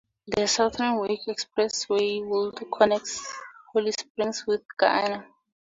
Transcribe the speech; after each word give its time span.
The 0.25 0.47
Southern 0.47 0.95
Wake 0.97 1.27
Expressway 1.27 2.25
would 2.27 2.63
connect 2.71 3.07
Holly 3.71 3.91
Springs 3.91 4.43
with 4.47 4.63
Garner. 4.75 5.27